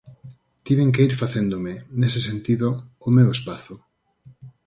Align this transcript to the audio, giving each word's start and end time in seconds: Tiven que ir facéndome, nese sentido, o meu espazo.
Tiven 0.65 0.89
que 0.93 1.01
ir 1.07 1.13
facéndome, 1.21 1.73
nese 1.99 2.19
sentido, 2.29 2.67
o 3.07 3.09
meu 3.17 3.29
espazo. 3.37 3.75